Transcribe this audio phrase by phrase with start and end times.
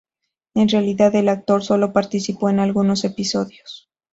[0.55, 3.87] En realidad el actor sólo participó en algunos episodios.